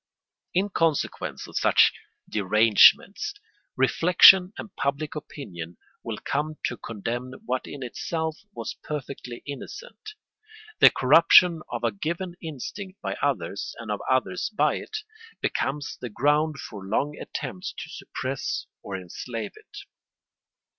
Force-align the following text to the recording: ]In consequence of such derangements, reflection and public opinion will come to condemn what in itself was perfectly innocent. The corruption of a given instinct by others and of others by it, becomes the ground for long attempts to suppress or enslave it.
]In 0.59 0.69
consequence 0.69 1.47
of 1.47 1.57
such 1.59 1.93
derangements, 2.27 3.35
reflection 3.75 4.51
and 4.57 4.75
public 4.75 5.13
opinion 5.13 5.77
will 6.01 6.17
come 6.17 6.57
to 6.65 6.75
condemn 6.77 7.33
what 7.45 7.67
in 7.67 7.83
itself 7.83 8.39
was 8.51 8.73
perfectly 8.83 9.43
innocent. 9.45 10.15
The 10.79 10.89
corruption 10.89 11.61
of 11.69 11.83
a 11.83 11.91
given 11.91 12.33
instinct 12.41 12.99
by 12.99 13.13
others 13.21 13.75
and 13.77 13.91
of 13.91 14.01
others 14.09 14.49
by 14.49 14.77
it, 14.77 14.97
becomes 15.39 15.97
the 16.01 16.09
ground 16.09 16.57
for 16.57 16.83
long 16.83 17.15
attempts 17.19 17.71
to 17.77 17.87
suppress 17.91 18.65
or 18.81 18.97
enslave 18.97 19.51
it. 19.55 19.77